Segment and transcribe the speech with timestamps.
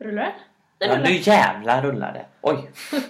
[0.00, 0.32] Rullar den?
[0.78, 1.08] Den Ja, rullar.
[1.10, 2.24] nu jävlar rullar det.
[2.40, 2.70] Oj.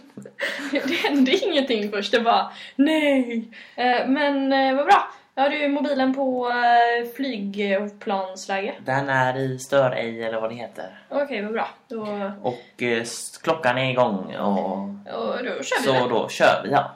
[0.72, 3.48] Det hände ingenting först, det var nej.
[3.76, 5.10] Eh, Men eh, vad bra.
[5.36, 8.74] Har du mobilen på eh, flygplansläge.
[8.84, 10.98] Den är i stör ej eller vad det heter.
[11.08, 11.68] Okej, vad bra.
[11.88, 13.02] Då, Och eh,
[13.42, 14.78] klockan är igång och
[15.14, 16.08] och då kör vi så det.
[16.08, 16.90] då kör vi ja.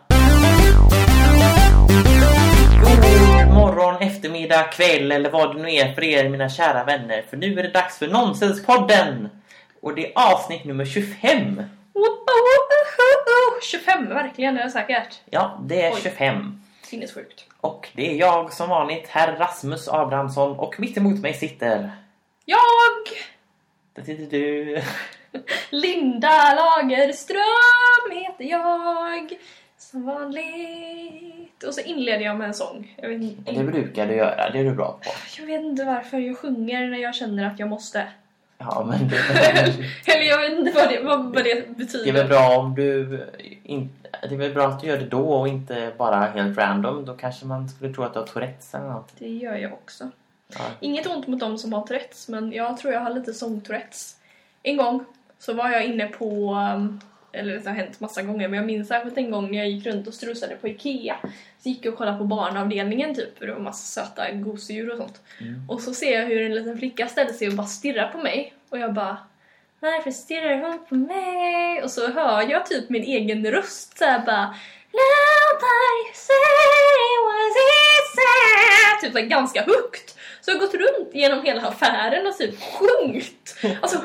[3.44, 7.22] God morgon, eftermiddag, kväll eller vad det nu är för er mina kära vänner.
[7.30, 9.28] För nu är det dags för Nonsenspodden!
[9.84, 11.62] Och det är avsnitt nummer 25.
[11.92, 12.24] Woho!
[13.62, 15.20] 25, verkligen, det är säkert.
[15.30, 16.00] Ja, det är Oj.
[16.02, 16.60] 25.
[16.82, 17.44] Sinnessjukt.
[17.60, 20.58] Och det är jag som vanligt, herr Rasmus Abrahamsson.
[20.58, 21.90] Och mitt emot mig sitter...
[22.44, 22.58] Jag!
[23.94, 24.82] Där sitter du.
[25.70, 29.38] Linda Lagerström heter jag.
[29.78, 31.62] Som vanligt.
[31.66, 32.96] Och så inleder jag med en sång.
[33.02, 35.10] Inte, Det brukar du göra, det är du bra på.
[35.38, 38.06] jag vet inte varför jag sjunger när jag känner att jag måste.
[38.58, 39.16] Ja, men det,
[40.14, 42.04] Eller jag vet inte vad det, vad, vad det betyder.
[42.04, 43.20] det är väl bra om du...
[43.62, 43.90] In,
[44.28, 47.04] det är väl bra att du gör det då och inte bara helt random.
[47.04, 49.12] Då kanske man skulle tro att du har Tourettes eller något.
[49.18, 50.10] Det gör jag också.
[50.48, 50.64] Ja.
[50.80, 54.16] Inget ont mot dem som har Tourettes, men jag tror jag har lite sång-Tourettes.
[54.62, 55.04] En gång
[55.38, 57.00] så var jag inne på, um,
[57.34, 59.86] eller det har hänt massa gånger, men jag minns särskilt en gång när jag gick
[59.86, 61.16] runt och strusade på Ikea.
[61.62, 64.96] Så gick jag och kollade på barnavdelningen typ, för det var massa söta gosedjur och
[64.96, 65.20] sånt.
[65.40, 65.70] Mm.
[65.70, 68.54] Och så ser jag hur en liten flicka ställer sig och bara stirrar på mig.
[68.68, 69.16] Och jag bara
[69.80, 71.82] varför stirrar hon på mig?
[71.82, 74.54] Och så hör jag typ min egen röst såhär bara
[74.92, 76.34] Nobody say
[77.26, 78.04] was it?
[79.00, 80.16] Typ såhär ganska högt.
[80.40, 83.56] Så jag har gått runt genom hela affären och typ sjungit.
[83.80, 83.98] Alltså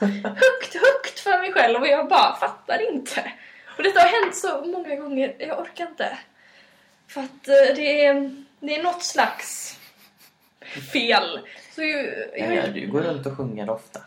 [0.00, 0.24] högt!
[0.24, 3.32] Högt, högt för mig själv och jag bara fattar inte.
[3.76, 6.18] Och detta har hänt så många gånger, jag orkar inte.
[7.06, 9.78] För att eh, det är, det är något slags
[10.92, 11.40] fel.
[11.74, 14.00] Så ju, Ja, ja, du går runt och sjunger ofta.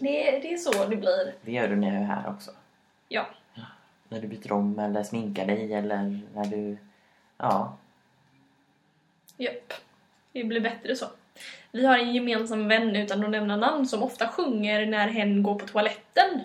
[0.00, 1.34] det, är- det är så det blir.
[1.42, 2.50] Det gör du när jag är här också.
[3.08, 3.26] Ja.
[4.08, 6.76] När du byter om eller sminkar dig eller när du...
[7.38, 7.76] Ja.
[9.36, 9.72] Japp.
[10.32, 11.06] Det blir bättre så.
[11.72, 15.54] Vi har en gemensam vän utan att nämna namn som ofta sjunger när hen går
[15.54, 16.40] på toaletten.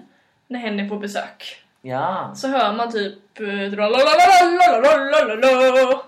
[0.47, 1.63] När hen är på besök.
[1.81, 2.33] Ja.
[2.35, 3.39] Så hör man typ...
[3.39, 3.45] eh,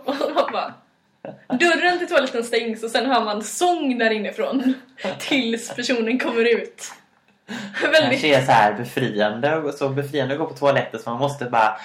[0.05, 0.73] Och man bara...
[1.47, 4.73] Dörren till toaletten stängs och sen hör man sång där inifrån.
[5.19, 6.91] Tills personen kommer ut.
[7.81, 8.01] Väldigt...
[8.09, 11.77] kanske är så här befriande, så befriande att gå på toaletten så man måste bara...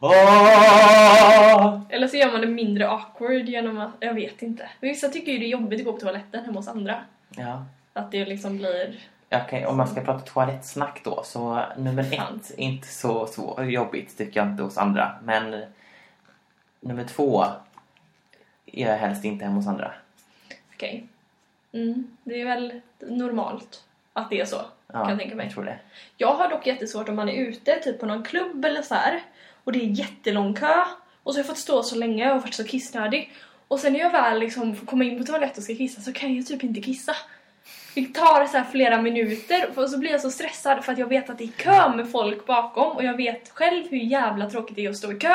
[0.00, 1.80] Åh!
[1.88, 3.90] Eller så gör man det mindre awkward genom att...
[4.00, 4.70] Jag vet inte.
[4.80, 7.04] Vissa tycker ju det är jobbigt att gå på toaletten hemma hos andra.
[7.36, 7.64] Ja.
[7.92, 9.00] Att det liksom blir...
[9.30, 12.36] Okej, om man ska prata toalettsnack då så nummer Fan.
[12.36, 15.18] ett inte så, så jobbigt tycker jag inte hos andra.
[15.24, 15.64] Men
[16.80, 17.44] nummer två
[18.66, 19.92] är jag helst inte hemma hos andra.
[20.74, 21.06] Okej.
[21.72, 24.56] Mm, det är väl normalt att det är så,
[24.86, 25.46] Ja, kan jag tänka mig.
[25.46, 25.78] Jag tror det.
[26.16, 29.22] Jag har dock jättesvårt om man är ute typ på någon klubb eller så här
[29.64, 30.84] och det är jättelång kö
[31.22, 33.32] och så har jag fått stå så länge och varit så kissnödig.
[33.68, 36.12] Och sen när jag väl liksom får komma in på toaletten och ska kissa så
[36.12, 37.16] kan jag typ inte kissa.
[37.94, 41.30] Det tar så flera minuter och så blir jag så stressad för att jag vet
[41.30, 44.84] att det är kö med folk bakom och jag vet själv hur jävla tråkigt det
[44.84, 45.34] är att stå i kö.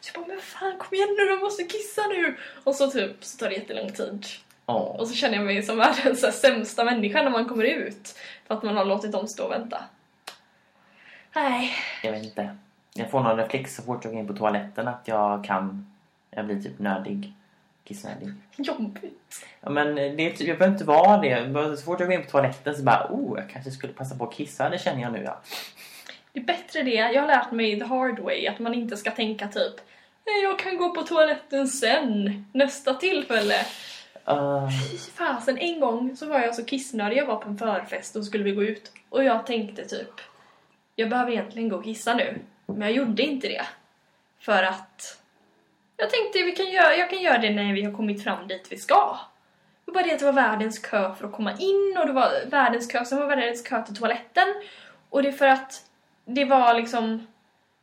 [0.00, 2.36] Så jag bara, men fan kom igen nu, jag måste kissa nu!
[2.64, 4.26] Och så typ så tar det jättelång tid.
[4.66, 5.00] Åh.
[5.00, 8.18] Och så känner jag mig som världens så här sämsta människa när man kommer ut.
[8.46, 9.84] För att man har låtit dem stå och vänta.
[11.34, 11.72] Nej.
[12.02, 12.56] Jag vet inte.
[12.96, 15.86] Jag får någon reflex så fort jag går in på toaletten att jag kan...
[16.30, 17.32] Jag blir typ nödig.
[17.84, 18.28] Kissnödig.
[18.56, 19.44] Jobbigt.
[19.60, 21.76] Ja, men det typ, jag behöver inte vara det.
[21.76, 24.24] Så fort jag går in på toaletten så bara oh, jag kanske skulle passa på
[24.24, 24.68] att kissa.
[24.70, 25.40] Det känner jag nu ja.
[26.32, 26.90] Det är bättre det.
[26.94, 28.46] Jag har lärt mig the hard way.
[28.46, 29.74] Att man inte ska tänka typ
[30.26, 32.44] "Nej, jag kan gå på toaletten sen.
[32.52, 33.54] Nästa tillfälle.
[34.28, 35.58] Uh, Fy fasen.
[35.58, 37.16] En gång så var jag så kissnödig.
[37.16, 38.92] Jag var på en förfest och skulle vi gå ut.
[39.08, 40.10] Och jag tänkte typ
[40.98, 42.38] jag behöver egentligen gå och kissa nu.
[42.66, 43.66] Men jag gjorde inte det.
[44.40, 45.20] För att
[45.96, 48.66] jag tänkte vi kan göra, jag kan göra det när vi har kommit fram dit
[48.70, 49.18] vi ska.
[49.84, 52.12] Det var bara det att det var världens kö för att komma in och det
[52.12, 54.48] var världens kö, sen var världens kö till toaletten.
[55.10, 55.84] Och det är för att
[56.24, 57.26] det var liksom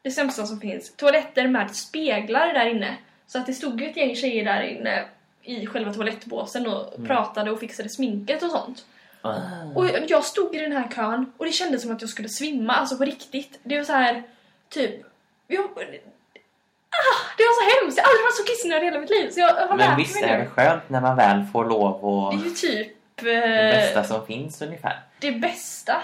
[0.02, 0.96] det sämsta som finns.
[0.96, 2.98] Toaletter med speglar där inne.
[3.28, 5.06] Så att det stod ju ett gäng tjejer där inne
[5.42, 8.86] i själva toalettbåsen och pratade och fixade sminket och sånt.
[9.26, 12.30] uh, Och jag stod i den här kön och det kändes som att jag skulle
[12.30, 13.60] svimma, alltså på riktigt.
[13.64, 14.24] Det var så här,
[14.74, 15.06] typ...
[15.48, 17.98] Jag, ah, det var så hemskt!
[17.98, 19.30] Jag har aldrig varit så kissnödig i hela mitt liv.
[19.30, 22.42] Så jag har men visst är det skönt när man väl får lov och Det
[22.42, 25.00] är ju typ det eh, bästa som finns ungefär.
[25.20, 26.02] det bästa.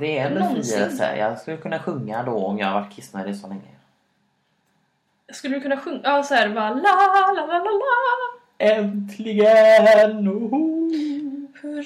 [0.00, 1.16] Det är en befrielse.
[1.16, 3.60] Jag skulle kunna sjunga då om jag har varit kissnödig så länge.
[5.32, 6.00] Skulle du kunna sjunga?
[6.04, 10.28] Ja, så här bara la la la la la Äntligen!
[10.28, 10.73] Oho.
[11.64, 11.82] Hurra,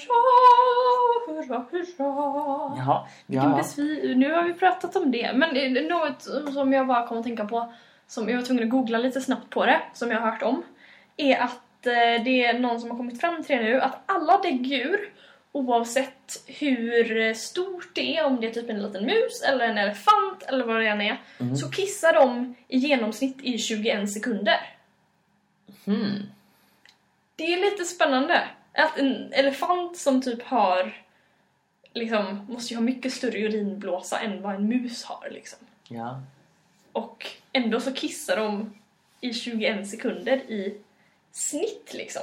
[1.27, 2.75] hurra hurra.
[2.77, 3.57] Jaha, Vilken ja.
[3.57, 6.21] besvi- nu har vi pratat om det, men det är något
[6.53, 7.73] som jag bara kom att tänka på,
[8.07, 10.63] som jag var tvungen att googla lite snabbt på det, som jag har hört om,
[11.17, 14.37] är att eh, det är någon som har kommit fram till det nu, att alla
[14.37, 15.13] däggdjur,
[15.51, 20.43] oavsett hur stort det är, om det är typ en liten mus eller en elefant
[20.47, 21.55] eller vad det än är, Mm.
[21.55, 24.59] så kissar de i genomsnitt i 21 sekunder.
[25.85, 26.23] Hmm.
[27.35, 28.41] Det är lite spännande.
[28.83, 31.03] Att en elefant som typ har
[31.93, 35.59] liksom, måste ju ha mycket större urinblåsa än vad en mus har liksom.
[35.87, 36.21] Ja.
[36.91, 38.73] Och ändå så kissar de
[39.21, 40.81] i 21 sekunder i
[41.31, 42.21] snitt liksom.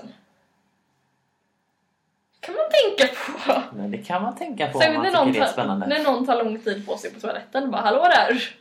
[2.40, 3.76] kan man tänka på.
[3.76, 5.52] Men det kan man tänka på om Särskilt man när tycker någon, det är tar,
[5.52, 5.86] spännande.
[5.86, 7.70] när någon tar lång tid på sig på toaletten.
[7.70, 8.54] Bara hallå där!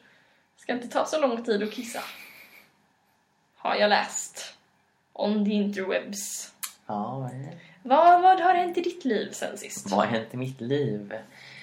[0.58, 2.00] Ska inte ta så lång tid att kissa.
[3.56, 4.54] Har jag läst.
[5.14, 6.52] On the interwebs.
[6.88, 9.92] Ja, eh, Vad, vad har hänt i ditt liv sen sist?
[9.92, 11.14] vad har hänt i mitt liv?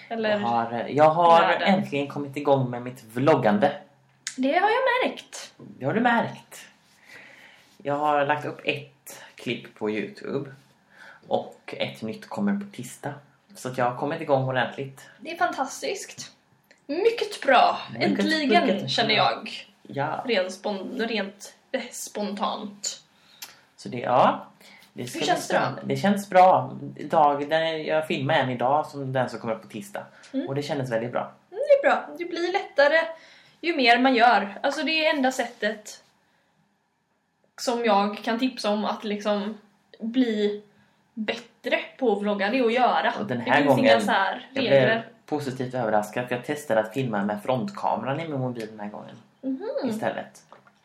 [0.09, 3.81] Eller, Jag har, jag har äntligen kommit igång med mitt vloggande.
[4.37, 5.55] Det har jag märkt.
[5.57, 6.67] Det har du märkt.
[7.83, 10.51] Jag har lagt upp ett klipp på Youtube.
[11.29, 13.15] Och ett nytt kommer på tisdag.
[13.55, 15.01] Så att jag har kommit igång ordentligt.
[15.21, 16.33] Det är fantastiskt.
[16.87, 17.79] Mycket bra.
[17.93, 19.51] Mycket, Äntligen mycket känner jag.
[19.83, 23.03] Ja, Rent, spon, rent eh, spontant.
[23.77, 24.47] så det, ja.
[24.93, 25.87] Det Hur känns det då?
[25.87, 26.77] Det känns bra.
[27.49, 30.05] Den, jag filmar en idag som den som kommer upp på tisdag.
[30.33, 30.49] Mm.
[30.49, 31.33] Och det kändes väldigt bra.
[31.51, 32.05] Det är bra.
[32.19, 32.99] Det blir lättare
[33.61, 34.59] ju mer man gör.
[34.63, 36.03] Alltså det är enda sättet
[37.61, 39.59] som jag kan tipsa om att liksom
[40.01, 40.63] bli
[41.15, 42.51] bättre på att vlogga.
[42.51, 43.13] Det är att göra.
[43.21, 44.85] Och den det här finns gången- inga så här Jag regler.
[44.87, 48.89] blev positivt överraskad för jag testade att filma med frontkameran i min mobil den här
[48.89, 49.15] gången.
[49.41, 49.89] Mhm.
[49.91, 50.43] Istället.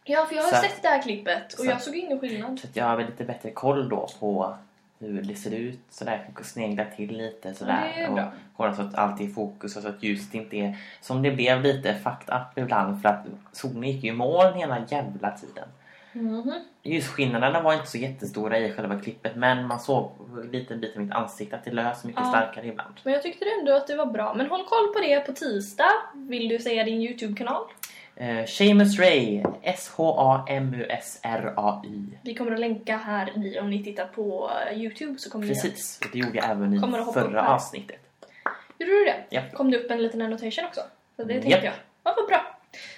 [0.08, 2.60] Ja, för jag har Så- sett det här klippet och så- jag såg ingen skillnad.
[2.60, 4.56] Så att jag har väl lite bättre koll då på
[5.00, 5.80] hur det ser ut.
[5.90, 7.92] Sådär, snegla till lite sådär.
[7.96, 8.32] det är och bra.
[8.58, 11.32] kolla så att allt är i fokus och så att ljuset inte är som det
[11.32, 15.70] blev lite fucked up ibland för att solen gick ju i moln hela jävla tiden.
[16.14, 16.54] Mhm.
[16.84, 20.12] Ljusskillnaderna var inte så jättestora i själva klippet men man såg
[20.44, 22.30] en liten bit av mitt ansikte att det lös mycket Ja.
[22.30, 22.94] starkare ibland.
[23.04, 24.34] Men jag tyckte ändå att det var bra.
[24.34, 25.90] Men håll koll på det på tisdag.
[26.14, 27.64] Vill du säga din Youtube-kanal?
[28.20, 30.18] Eh, Seamus Ray, S-H-A-M-U-S-R-A-Y.
[32.22, 35.54] Vi kommer att länka här i, om ni tittar på eh, Youtube så kommer ni
[35.54, 36.80] Precis, det gjorde jag även i
[37.14, 38.00] förra avsnittet.
[38.78, 39.24] Gjorde du det?
[39.30, 39.42] Ja.
[39.54, 40.82] Kom det upp en liten annotation också?
[41.16, 41.64] Så det tänkte Japp.
[41.64, 41.74] jag.
[42.04, 42.58] Ja, vad bra.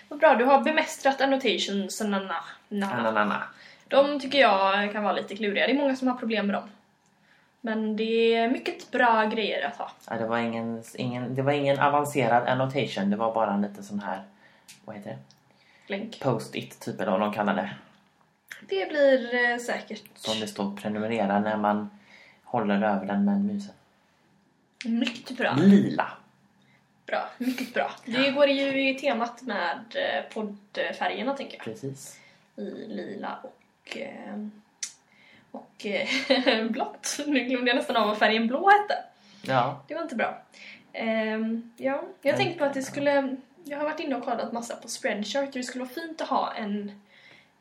[0.10, 2.02] Vad bra, du har bemästrat annotations.
[2.02, 2.36] Na, na,
[2.70, 2.92] na.
[2.92, 3.44] Ananana.
[3.88, 5.68] De tycker jag kan vara lite kluriga.
[5.68, 6.70] Det är många som har problem med dem.
[7.62, 9.92] Men det är mycket bra grejer att ha.
[10.10, 13.84] Ja, det, var ingen, ingen, det var ingen avancerad annotation, det var bara en liten
[13.84, 14.24] sån här,
[14.86, 15.18] vad heter det?
[15.88, 16.20] Länk.
[16.20, 17.76] Post-it typ eller vad de kallar det.
[18.62, 21.90] Det blir eh, säkert Som det står prenumerera när man
[22.44, 23.74] håller över den med musen.
[24.86, 25.56] mycket bra.
[25.60, 26.12] Lila.
[27.06, 27.92] Bra, mycket bra.
[28.06, 31.64] Det går ju i temat med eh, poddfärgerna tänker jag.
[31.64, 32.20] Precis.
[32.56, 34.48] I lila och, eh,
[35.52, 37.20] och eh, blått.
[37.28, 39.04] Nu glömde jag nästan av vad färgen blå hette.
[39.42, 39.84] Ja.
[39.88, 40.42] Det var inte bra.
[40.94, 43.36] Ehm, ja, jag tänkte på att det skulle...
[43.70, 46.54] Jag har varit inne och kollat massa på Spreadshirt det skulle vara fint att ha
[46.54, 47.02] en,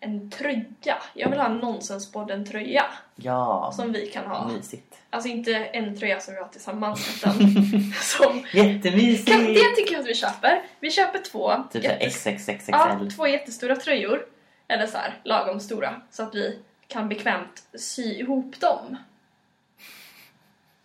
[0.00, 0.96] en tröja.
[1.14, 2.84] Jag vill ha en Nonsenspodden-tröja
[3.16, 3.72] Ja.
[3.76, 4.49] som vi kan ha.
[4.49, 4.94] Mysigt.
[5.10, 7.32] Alltså inte en tröja som vi har tillsammans utan
[8.02, 8.44] som...
[8.52, 9.28] Jättemysigt!
[9.28, 10.62] Kan, det tycker jag att vi köper.
[10.80, 11.52] Vi köper två.
[11.73, 12.71] Typ jättes- XXXXL.
[12.73, 14.26] Ja, två jättestora tröjor.
[14.68, 16.02] Eller så här, lagom stora.
[16.11, 18.97] Så att vi kan bekvämt sy ihop dem.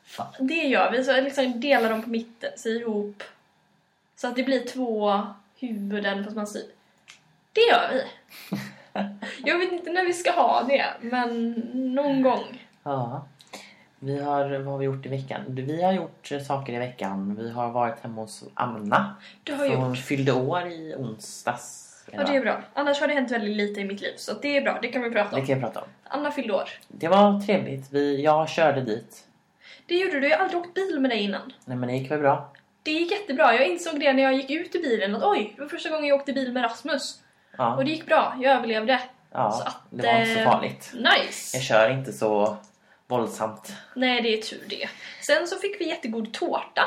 [0.07, 1.03] Fa- Det gör vi.
[1.03, 3.23] Så liksom delar dem på mitten, sy ihop.
[4.15, 5.21] Så att det blir två
[5.59, 6.65] huvuden fast man syr.
[7.53, 8.03] Det gör vi.
[9.45, 11.51] Jag vet inte när vi ska ha det, men
[11.95, 12.67] någon gång.
[12.83, 13.25] Ja.
[13.99, 15.41] Vi har, vad har vi gjort i veckan?
[15.47, 17.35] Vi har gjort saker i veckan.
[17.35, 19.15] Vi har varit hemma hos Anna.
[19.43, 19.97] Du har Hon gjort.
[19.97, 21.89] fyllde år i onsdags.
[22.11, 22.61] Ja, det är bra.
[22.73, 24.79] Annars har det hänt väldigt lite i mitt liv, så det är bra.
[24.81, 25.47] Det kan vi prata Det om.
[25.47, 25.87] kan jag prata om.
[26.03, 26.69] Anna fyllde år.
[26.87, 27.91] Det var trevligt.
[27.91, 29.27] Vi, jag körde dit.
[29.85, 30.27] Det gjorde du.
[30.29, 31.53] Jag har aldrig åkt bil med dig innan.
[31.65, 32.51] Nej men det gick väl bra.
[32.83, 33.55] Det gick jättebra.
[33.55, 36.05] Jag insåg det när jag gick ut ur bilen att oj, det var första gången
[36.05, 37.19] jag åkte bil med Rasmus.
[37.57, 38.35] Ja, Och det gick bra.
[38.41, 38.97] Jag överlevde.
[38.97, 40.91] så ja att, det var inte så eh, farligt.
[40.93, 41.57] Nice!
[41.57, 42.57] Jag kör inte så
[43.07, 43.73] våldsamt.
[43.95, 44.89] Nej, det är tur det.
[45.21, 46.83] Sen så fick vi jättegod tårta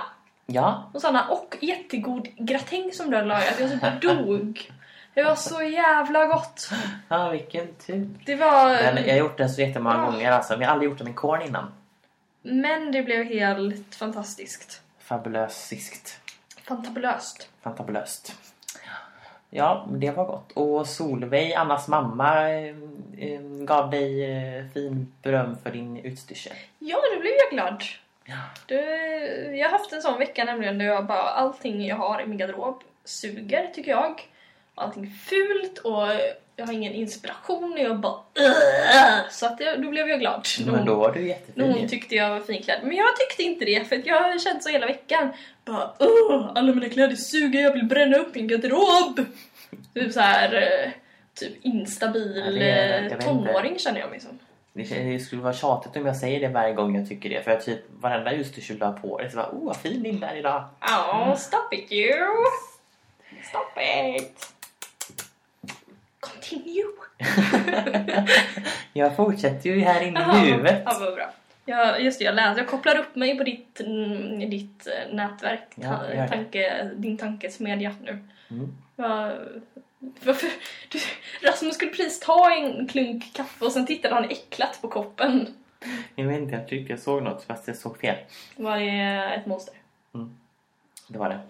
[0.47, 3.61] Ja, hos Anna och jättegod gratäng som du hade lagat.
[3.61, 4.71] Jag typ dog.
[5.15, 6.71] Det var så jävla gott.
[7.09, 8.09] ja vilken tur.
[8.25, 8.69] Det var...
[8.69, 10.11] Men jag har gjort den så jättemånga Ah.
[10.11, 10.53] gånger alltså.
[10.53, 11.73] Men jag har aldrig gjort den med korn innan.
[12.43, 14.83] Men det blev helt fantastiskt.
[15.07, 16.21] Fabulösiskt.
[16.63, 17.49] Fantabulöst.
[17.63, 18.37] Fantabulöst.
[19.51, 20.53] Ja, det var gott.
[20.53, 26.53] Och Solveig, Annas mamma, eh, gav dig eh, fin beröm för din utstyrsel.
[26.79, 27.83] Ja, då blev jag glad.
[28.25, 28.37] Ja.
[28.67, 28.77] Du,
[29.57, 32.39] jag har haft en sån vecka nämligen där jag bara, allting jag har i min
[32.39, 34.23] garderob suger tycker jag.
[34.75, 36.09] Allting fult och
[36.57, 40.47] jag har ingen inspiration och jag bara "Ugh!" Så att jag, då blev jag glad.
[40.67, 42.81] Men då var du jättefin hon tyckte jag var finklädd.
[42.83, 45.33] Men jag tyckte inte det för jag har känt så hela veckan.
[45.65, 49.21] Bara Åh, alla mina kläder suger, jag vill bränna upp min garderob.
[49.95, 50.91] Typ så här eh,
[51.35, 53.17] typ instabil Ja, inte.
[53.17, 54.39] tonåring känner jag mig som.
[54.73, 57.43] Det skulle vara tjatigt om jag säger det varje gång jag tycker det.
[57.43, 60.03] För jag typ varenda just du skulle ha på dig så bara oh vad fin
[60.03, 60.65] Linda är idag.
[60.81, 62.27] Oh, stop it you!
[63.49, 63.81] Stop
[64.17, 64.56] it!
[66.51, 68.27] Continue!
[68.93, 70.83] jag fortsätter ju här inne i huvudet.
[70.85, 71.31] Ja, vad bra.
[71.65, 72.59] Ja, just det, jag läser.
[72.59, 75.69] Jag kopplar upp mig på ditt, mm, ditt eh, nätverk.
[75.75, 78.25] Ja, tanke, din tankesmedja nu.
[78.51, 78.77] Mm.
[78.97, 79.33] Va,
[79.99, 80.49] varför?
[80.89, 80.99] Du,
[81.49, 85.55] Rasmus skulle precis ta en klunk kaffe och sen tittade han äcklat på koppen.
[86.15, 88.17] Jag vet inte, jag tycker jag såg något fast jag såg fel.
[88.57, 89.75] Var det ett monster?
[91.09, 91.41] Det var det.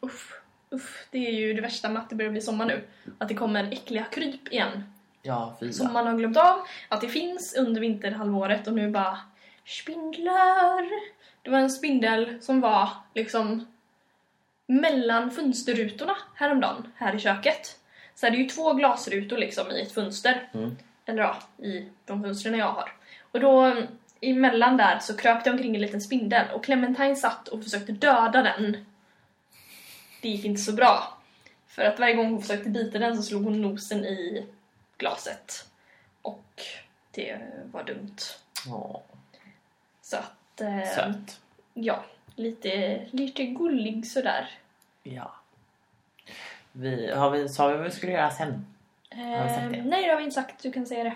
[0.00, 0.40] Uff,
[0.74, 2.84] uff, det är ju det värsta med att det börjar bli sommar nu.
[3.18, 4.84] Att det kommer äckliga kryp igen.
[5.22, 9.18] Ja, fy Som man har glömt av att det finns under vinterhalvåret och nu bara
[9.64, 10.90] spindlar.
[11.42, 13.66] Det var en spindel som var liksom
[14.66, 17.78] mellan fönsterrutorna häromdagen här i köket.
[18.14, 20.48] Så det är ju två glasrutor liksom i ett fönster.
[20.54, 20.76] Mm.
[21.06, 22.92] Eller ja, i de fönstren jag har.
[23.32, 23.76] Och då
[24.20, 28.42] emellan där så kröp det omkring en liten spindel och Clementine satt och försökte döda
[28.42, 28.86] den.
[30.24, 31.18] Det gick inte så bra.
[31.66, 34.46] För att varje gång hon försökte bita den så slog hon nosen i
[34.98, 35.66] glaset.
[36.22, 36.62] Och
[37.10, 37.38] det
[37.72, 38.16] var dumt.
[38.68, 39.00] Åh,
[40.02, 41.40] Så att, eh, söt.
[41.74, 42.04] ja,
[42.36, 44.50] lite, lite gullig sådär.
[45.02, 45.34] Ja.
[46.72, 48.66] Vi, har vi, sa vi vad vi skulle göra sen?
[49.10, 49.78] Har vi sagt det?
[49.78, 50.62] Eh, nej, det har vi inte sagt.
[50.62, 51.14] Du kan säga det.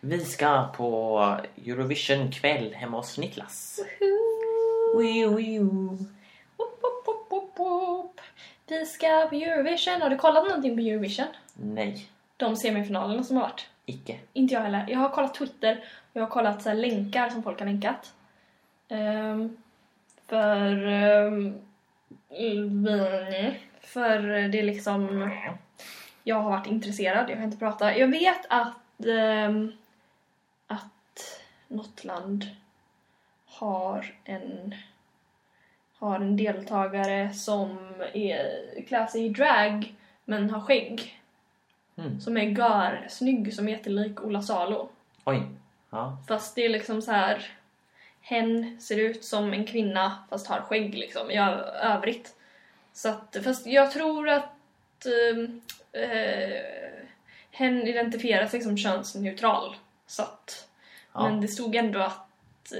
[0.00, 1.18] Vi ska på
[1.66, 3.80] Eurovision kväll hemma hos Niklas.
[4.98, 5.58] Wii, wii, wii.
[6.56, 6.80] Whoop,
[8.68, 10.02] Vi ska på Eurovision.
[10.02, 11.26] Har du kollat någonting på Eurovision?
[11.54, 13.66] Nej, De semifinalerna som har varit?
[13.88, 14.18] icke.
[14.32, 14.86] Inte jag heller.
[14.88, 18.14] Jag har kollat Twitter och jag har kollat så här länkar som folk har länkat.
[18.88, 19.56] Ehm,
[20.26, 20.86] för...
[20.86, 21.58] Um,
[23.80, 25.30] för det är liksom...
[26.24, 27.98] Jag har varit intresserad, jag har inte pratat.
[27.98, 29.06] Jag vet att...
[29.06, 29.72] ehm,
[30.66, 32.46] att något land
[33.46, 34.74] har en
[35.98, 37.78] har en deltagare som
[38.12, 41.20] är, klär sig i drag men har skägg.
[41.96, 42.20] Mm.
[42.20, 44.88] Som är gör snygg som är jättelik Ola Salo.
[45.24, 45.42] Oj.
[45.90, 46.18] Ja.
[46.28, 47.52] Fast det är liksom så här.
[48.20, 51.38] Hen ser ut som en kvinna fast har skägg liksom i
[51.82, 52.34] övrigt.
[52.92, 55.60] Så att, fast jag tror att ehm,
[55.92, 56.62] eh,
[57.50, 59.76] hen identifierar sig som könsneutral.
[60.06, 60.68] Så att,
[61.18, 61.28] Ja.
[61.28, 62.27] Men det stod ändå att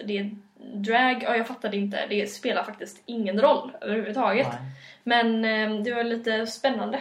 [0.04, 0.30] det är
[0.74, 4.46] drag, ja jag fattade inte, det spelar faktiskt ingen roll överhuvudtaget.
[4.50, 4.58] Nej.
[5.02, 7.00] Men eh, det var lite spännande.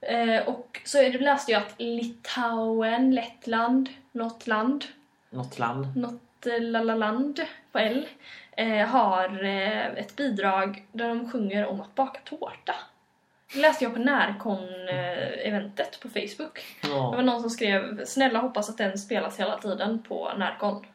[0.00, 4.84] Eh, och så läste jag att Litauen, Lettland, något land,
[5.30, 5.96] Något land.
[5.96, 7.40] något eh, lalaland
[7.72, 8.06] på L,
[8.56, 12.74] eh, har eh, ett bidrag där de sjunger om att baka tårta.
[13.54, 16.76] Det läste jag på Närcon-eventet på Facebook.
[16.82, 17.22] Det var Ja.
[17.22, 20.86] någon som skrev “Snälla hoppas att den spelas hela tiden på Närcon”.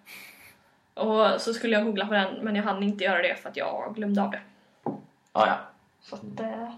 [0.93, 3.57] Och så skulle jag googla på den men jag hann inte göra det för att
[3.57, 4.41] jag glömde av det.
[5.33, 5.57] Ja, ja.
[6.01, 6.39] Så att...
[6.39, 6.73] Eh,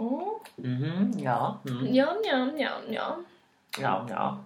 [0.00, 0.74] mm.
[0.74, 1.58] Mhm, ja.
[1.68, 1.94] Mm.
[1.94, 3.16] Ja, ja, ja, ja.
[3.80, 4.44] Ja, ja.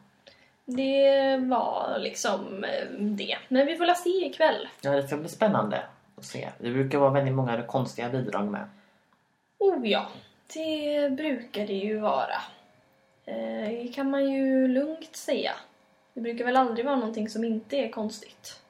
[0.65, 3.39] Det var liksom eh, det.
[3.49, 4.69] Men vi får la se ikväll.
[4.81, 5.83] Ja, det ska bli spännande
[6.17, 6.49] att se.
[6.59, 8.69] Det brukar vara väldigt många konstiga bidrag med.
[9.59, 10.07] Oh ja,
[10.55, 12.41] det brukar det ju vara.
[13.25, 15.53] Eh, kan man ju lugnt säga.
[16.17, 18.61] Det brukar väl aldrig vara någonting som inte är konstigt.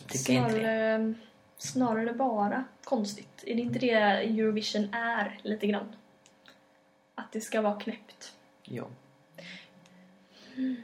[0.00, 0.60] Jag tycker inte det.
[0.60, 1.14] Snarare,
[1.58, 3.44] snarare bara konstigt.
[3.46, 5.96] Är det inte det Eurovision är lite grann?
[7.14, 8.32] Att det ska vara knäppt.
[8.64, 8.84] Jo.
[10.56, 10.82] Mm,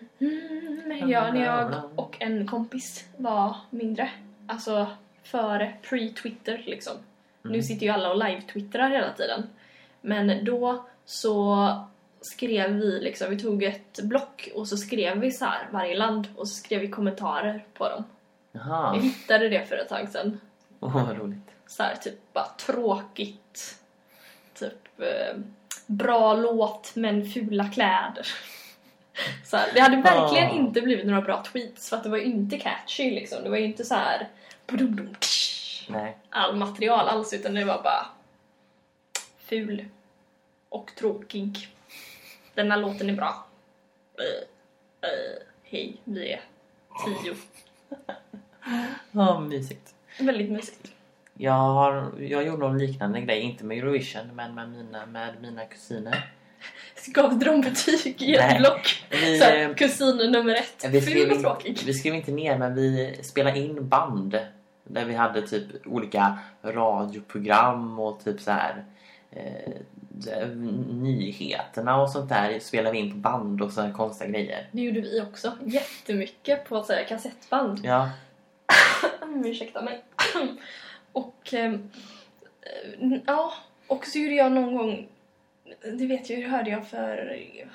[1.09, 4.11] ja, när jag och en kompis var mindre.
[4.47, 4.91] Alltså
[5.23, 6.97] före pre-Twitter liksom.
[7.43, 9.43] Nu sitter ju alla och live-twittrar hela tiden.
[10.01, 11.69] Men då så
[12.25, 16.29] skrev vi liksom, vi tog ett block och så skrev vi så här varje land
[16.37, 18.05] och så skrev vi kommentarer på dem.
[18.53, 18.93] Jaha.
[18.95, 20.41] hittade det för ett tag sedan.
[20.81, 21.51] Åh, vad roligt.
[21.67, 23.79] Så här, typ bara tråkigt.
[24.55, 25.37] Typ eh,
[25.87, 28.27] bra låt men fula kläder.
[29.45, 30.55] Så här, det hade verkligen Ah.
[30.55, 33.43] inte blivit några bra tweets för att det var ju inte catchy liksom.
[33.45, 34.29] Det var ju inte så här
[35.89, 36.17] Nej.
[36.31, 38.07] all material alls utan det var bara
[39.39, 39.85] ful
[40.69, 41.69] och tråkig.
[42.55, 43.47] Den här låten är bra.
[44.19, 44.25] Uh,
[45.09, 46.41] uh, hej, vi är
[47.05, 47.35] tio.
[49.11, 49.95] Ja, mysigt.
[50.21, 50.93] Väldigt mysigt.
[51.35, 55.65] Jag, har, jag gjorde någon liknande grej, inte med Eurovision, men med mina, med mina
[55.65, 56.31] kusiner.
[57.07, 59.05] Gav de betyg i ett block?
[59.11, 60.87] Vi, här, kusin nummer ett.
[60.89, 61.29] vi, skrev
[61.85, 64.39] vi skrev inte ner, men vi spelade in band.
[64.85, 68.85] Där vi hade typ olika radioprogram och typ så här
[69.31, 69.73] eh,
[71.03, 74.69] nyheterna och sånt där spelade vi in på band och så här konstiga grejer.
[74.73, 75.53] Det gjorde vi också.
[75.65, 77.81] Jättemycket på så här, kassettband.
[77.83, 78.11] Ja,
[79.45, 80.05] ursäkta mig.
[81.13, 81.91] och ehm,
[83.01, 83.53] eh, ja,
[83.87, 85.09] och så gjorde jag någon gång
[85.93, 87.17] det vet jag, det hörde jag för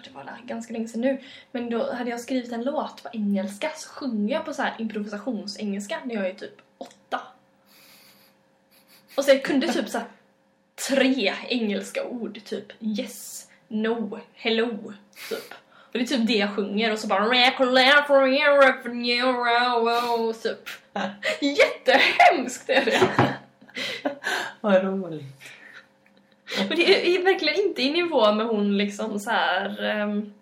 [0.03, 1.17] det var ganska länge sedan nu.
[1.51, 4.75] Men då hade jag skrivit en låt på engelska så sjunger jag på så här
[4.77, 7.21] improvisationsengelska när jag är typ åtta.
[9.17, 10.07] Och så jag kunde typ så här
[10.87, 14.93] tre engelska ord, typ yes, no, hello,
[15.29, 15.53] typ.
[15.91, 17.27] Och det är typ det jag sjunger och så bara
[20.43, 20.69] typ.
[21.41, 23.09] Jättehemskt är det!
[24.61, 25.25] vad roligt.
[26.57, 29.83] Men det är verkligen inte i nivå med hon liksom så här.
[29.83, 30.33] ehm,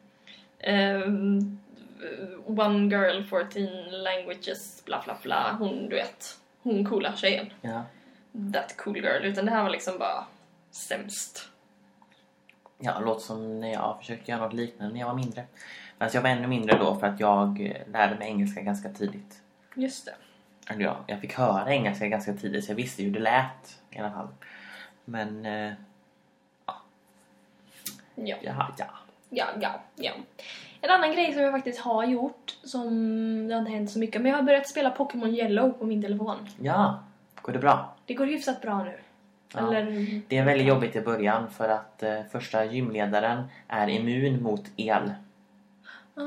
[0.59, 1.59] ehm,
[2.45, 3.63] one girl, 14
[4.03, 5.55] languages, bla bla bla.
[5.59, 6.37] Hon, du vet.
[6.63, 7.49] Hon coola tjejen.
[7.61, 7.83] Ja.
[8.53, 9.25] That cool girl.
[9.25, 10.25] Utan det här var liksom bara
[10.71, 11.49] sämst.
[12.79, 15.45] Ja, låter som när jag försökte göra något liknande när jag var mindre.
[15.97, 19.41] Men jag var ännu mindre då för att jag eh, lärde mig engelska ganska tidigt.
[19.75, 20.15] Just det.
[20.73, 23.79] Eller ja, jag fick höra engelska ganska tidigt så jag visste ju hur det lät
[23.91, 24.27] i alla fall.
[25.05, 25.73] Men, eh,
[26.65, 28.35] Ja.
[28.41, 28.85] ja, ja.
[29.29, 30.11] Ja, ja, ja.
[30.81, 32.87] En annan grej som jag faktiskt har gjort som
[33.47, 34.21] det har inte hänt så mycket.
[34.21, 36.37] Men jag har börjat spela Pokémon Yellow på min telefon.
[36.61, 37.03] Ja,
[37.41, 37.95] går det bra?
[38.07, 38.99] Det går hyfsat bra nu.
[39.53, 39.59] Ja.
[39.59, 40.21] Eller...
[40.27, 45.13] Det är väldigt jobbigt i början för att eh, första gymledaren är immun mot el.
[46.15, 46.21] Ah.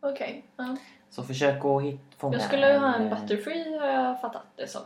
[0.00, 0.44] Okej.
[0.56, 0.76] ja.
[1.10, 4.42] Så försök att hit, fånga Jag skulle ju ha en eh, Butterfree har jag fattat
[4.56, 4.82] det som.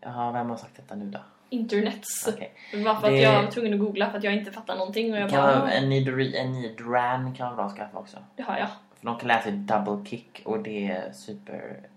[0.00, 1.18] Jaha, vem har sagt detta nu då?
[1.50, 2.28] Internets.
[2.28, 2.52] Okej.
[2.72, 4.76] Det var för att Det- jag var tvungen att googla för att jag inte fattar
[4.76, 8.16] någonting och jag Kan bara, "Ah, en, en Nidran kan vara bra att skaffa också.
[8.36, 8.68] det har jag.
[8.98, 11.12] För de kan lära sig double kick och det är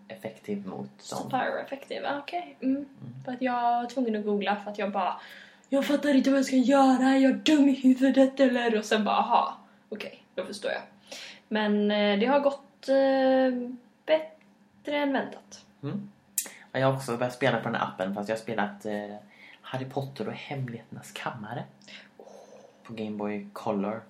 [0.09, 1.23] supereffektivt mot dem.
[1.23, 2.57] Super effektiv, okej.
[2.61, 2.85] Mm.
[3.25, 5.21] För att jag var tvungen att googla för att jag bara
[5.69, 8.77] Jag fattar inte vad jag ska göra, är jag dum i huvudet eller?
[8.77, 9.57] Och sen bara aha,
[9.89, 10.81] okej, då förstår jag.
[11.47, 13.69] Men eh, det har gått eh,
[14.05, 15.65] bättre än väntat.
[15.83, 16.11] Mm.
[16.71, 19.15] Jag har också börjat spela på den här appen fast jag har spelat eh,
[19.61, 21.63] Harry Potter och Hemligheternas kammare.
[22.83, 24.01] På Game Boy Color.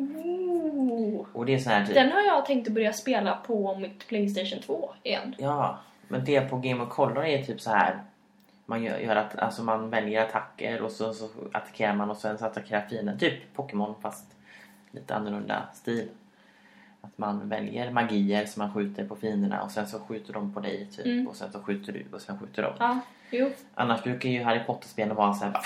[0.00, 1.26] Ooh.
[1.32, 1.94] Och det är sån här typ...
[1.94, 5.34] Den har jag tänkt att börja spela på mitt Playstation 2 igen.
[5.38, 8.02] Ja, men det på Game Boy Color är typ så här.
[8.66, 12.38] Man gör, gör att, alltså man väljer attacker och så, så attackerar man och sen
[12.38, 13.18] så attackerar fienden.
[13.18, 14.26] Typ Pokémon fast
[14.90, 16.08] lite annorlunda stil.
[17.00, 20.60] Att man väljer magier som man skjuter på fienderna och sen så skjuter de på
[20.60, 21.06] dig typ.
[21.06, 21.28] Mm.
[21.28, 22.72] Och sen så skjuter du och sen skjuter de.
[22.78, 23.50] Ja, jo.
[23.74, 25.62] Annars brukar ju Harry Potter-spelen vara så här bara,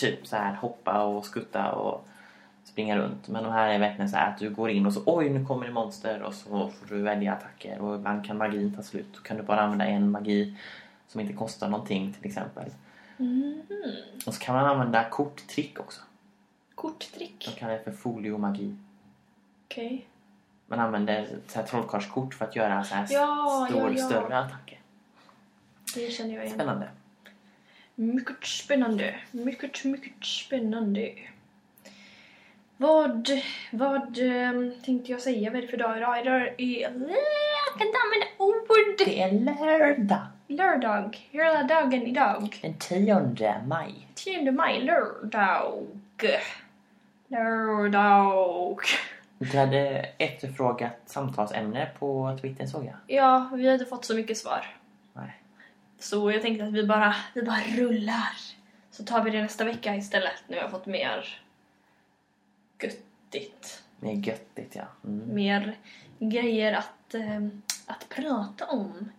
[0.00, 2.08] typ så här hoppa och skutta och
[2.66, 3.28] springa runt.
[3.28, 5.66] Men de här är verkligen så att du går in och så oj nu kommer
[5.66, 9.06] det monster och så får du välja attacker och ibland kan magin ta slut.
[9.14, 10.56] Då kan du bara använda en magi
[11.08, 12.64] som inte kostar någonting till exempel.
[13.16, 13.62] Mhm.
[14.26, 16.00] Och så kan man använda korttrick också.
[16.74, 17.48] Korttrick.
[17.54, 18.76] De kallar det för foliomagi.
[19.66, 20.06] Okej.
[20.66, 24.06] Man använder så här trollkarlskort för att göra så här Ja, stor, ja, ja.
[24.06, 24.78] större attacker.
[25.94, 26.54] Det känner jag igen.
[26.54, 26.88] Spännande.
[27.94, 29.14] Mycket spännande.
[29.30, 31.12] Mycket, mycket spännande.
[32.78, 33.28] Vad,
[33.70, 35.50] vad ehm, tänkte jag säga?
[35.50, 36.20] Vad är det för dag idag?
[36.20, 36.80] Idag är...
[36.80, 38.98] Jag kan inte använda ord!
[38.98, 40.26] Det är lördag.
[40.46, 41.28] Lördag.
[41.30, 42.58] Hela dagen idag.
[42.62, 44.06] Den 10 maj.
[44.14, 45.86] 10 maj, lördag.
[47.28, 48.80] Lördag.
[49.38, 49.80] Du hade
[50.18, 52.96] efterfrågat samtalsämne på Twitter såg jag.
[53.06, 54.76] Ja, vi hade fått så mycket svar.
[55.12, 55.40] Nej.
[55.98, 58.32] Så jag tänkte att vi bara, vi bara rullar.
[58.90, 60.42] Så tar vi det nästa vecka istället.
[60.46, 61.38] Nu har jag fått mer
[62.82, 63.82] göttigt.
[64.00, 64.84] Mer göttigt ja.
[65.04, 65.34] Mm.
[65.34, 65.76] Mer
[66.18, 67.46] grejer att, eh,
[67.86, 69.10] att prata om.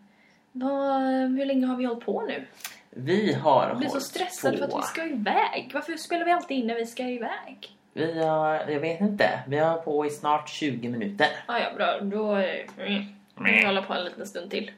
[0.52, 1.02] Vad,
[1.38, 2.46] hur länge har vi hållit på nu?
[2.90, 4.58] Vi har Jag blir så hållit stressad på.
[4.58, 5.72] för att vi ska iväg.
[5.74, 7.78] Varför spelar vi alltid in när vi ska iväg?
[7.94, 9.40] Vi har, jag vet inte.
[9.48, 11.28] Vi har på i snart 20 minuter.
[11.46, 12.00] Ah, ja, bra.
[12.02, 13.06] Då mm,
[13.46, 14.72] vi håller på en liten stund till.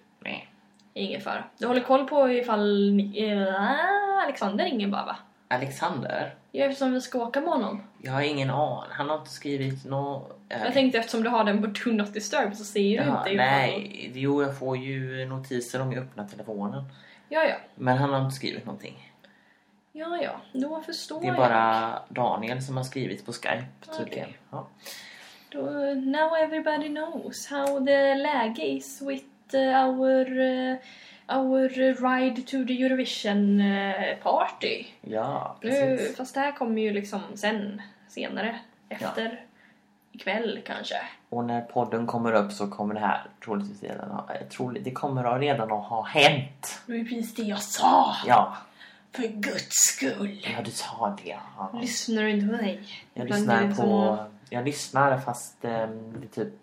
[0.93, 1.43] Ingen fara.
[1.57, 5.15] Du håller koll på ifall eh, Alexander ringer bara va?
[5.47, 6.35] Alexander?
[6.51, 7.83] Ja, eftersom vi ska åka med honom.
[8.01, 8.89] Jag har ingen aning.
[8.91, 10.27] Han har inte skrivit nå...
[10.49, 13.27] eh, Jag tänkte eftersom du har den på Do Not Disturb så ser du ja,
[13.27, 16.83] inte Nej, jo jag får ju notiser om jag öppnar telefonen.
[17.29, 17.55] Ja, ja.
[17.75, 19.11] Men han har inte skrivit någonting.
[19.91, 20.41] Ja, ja.
[20.53, 21.37] Då förstår Det är jag.
[21.37, 23.65] bara Daniel som har skrivit på Skype
[23.97, 24.23] tydligen.
[24.25, 24.37] Okej.
[24.51, 24.67] Ja.
[25.49, 25.61] Då,
[25.93, 30.75] now everybody knows how the läge is with uh, our, uh,
[31.29, 34.85] our ride to the Eurovision uh, party.
[35.01, 36.17] Ja, Nu, precis.
[36.17, 39.45] fast det här kommer ju liksom sen, senare, efter
[40.11, 40.95] ikväll kanske.
[41.29, 44.91] Och när podden kommer upp så kommer det här troligtvis redan ha, eh, troligt, det
[44.91, 46.81] kommer redan att ha hänt.
[46.85, 48.15] Det var precis det jag sa!
[48.25, 48.57] Ja,
[49.11, 50.45] För guds skull!
[50.55, 51.37] ja du sa det.
[51.57, 51.79] Ja.
[51.81, 52.81] Lyssnar du inte på mig?
[53.13, 54.17] Jag lyssnar är på...
[54.49, 56.53] Jag lyssnar fast ehm, det typ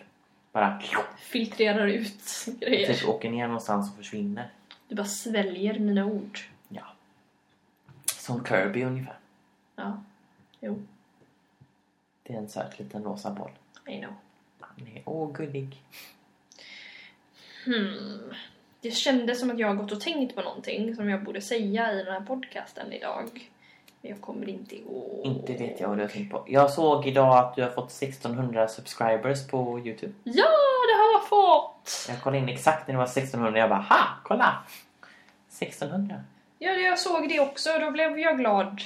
[0.56, 0.82] bara
[1.18, 2.94] filtrerar ut grejer.
[2.94, 4.50] typ åker ner någonstans och försvinner.
[4.88, 6.38] Du bara sväljer mina ord.
[6.68, 6.82] Ja.
[8.14, 9.18] Som Kirby ungefär.
[9.76, 10.02] Ja,
[10.60, 10.82] jo,
[12.22, 13.50] Det är en söt liten rosa boll.
[13.86, 14.14] I know.
[14.60, 15.82] Han är åh gullig.
[17.64, 18.34] Hmm.
[18.80, 21.92] Det kändes som att jag har gått och tänkt på någonting som jag borde säga
[21.92, 23.50] i den här podcasten idag.
[24.02, 25.20] Men jag kommer inte ihåg.
[25.24, 26.44] Inte vet jag vad du har tänkt på.
[26.46, 30.12] Jag såg idag att du har fått 1600 subscribers på Youtube.
[30.24, 30.44] Ja,
[30.88, 32.06] det har jag fått!
[32.08, 34.56] Jag kollade in exakt när det var 1600 jag bara ha, kolla!
[35.58, 36.16] 1600.
[36.58, 37.70] Ja, jag såg det också.
[37.80, 38.80] Då blev jag glad.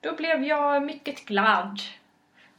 [0.00, 1.80] Då blev jag mycket glad.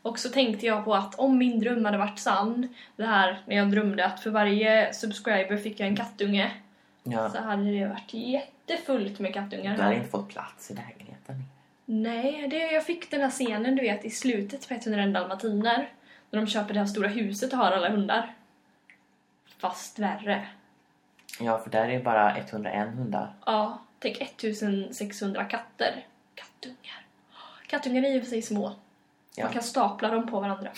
[0.02, 3.56] Och så tänkte jag på att om min dröm hade varit sann, det här när
[3.56, 6.52] jag drömde att för varje subscriber fick jag en kattunge,
[7.04, 7.30] Ja.
[7.30, 9.76] så hade det varit jättefullt med kattungar.
[9.78, 11.44] Du hade inte fått plats i lägenheten.
[11.90, 15.90] Nej, det, jag fick den här scenen du vet i slutet på 101 dalmatiner.
[16.30, 18.34] När de köper det här stora huset och har alla hundar.
[19.58, 20.48] Fast värre.
[21.40, 23.34] Ja, för där är bara 101 hundar.
[23.46, 26.06] Ja, tänk 1600 katter.
[26.36, 27.06] Kattungar.
[27.68, 28.76] Kattungar är i och för sig små.
[29.36, 29.44] Ja.
[29.44, 30.72] Man kan stapla dem på varandra.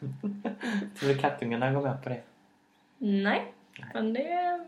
[0.98, 2.20] Tror du kattungarna går med på det?
[2.98, 3.52] Nej,
[3.94, 4.60] men det...